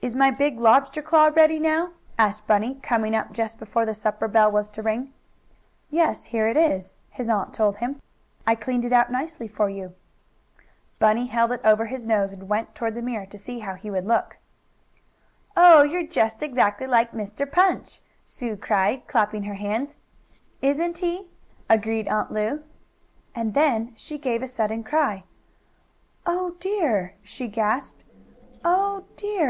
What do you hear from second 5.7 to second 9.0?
"Yes, here it is," his aunt told him. "I cleaned it